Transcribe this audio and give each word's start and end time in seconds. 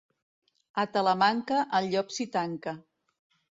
A 0.83 0.85
Talamanca, 0.95 1.61
el 1.81 1.91
llop 1.93 2.11
s'hi 2.17 2.29
tanca. 2.39 2.77